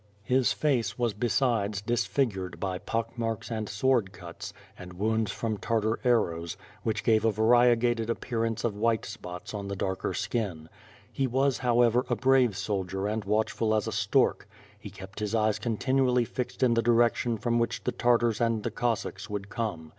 [0.23, 5.99] His face was besides disfigured by pock marks and sword cuts, and wounds from Tartar
[6.03, 10.69] arrows, which gave a variegated appearance of white spots on the darker skin.
[11.13, 14.47] He was however a brave soldier and watchful as a stork.
[14.79, 18.71] He kept his eyes continually fixed in the direction from which the Tartars and the
[18.71, 19.89] Cossacks would come.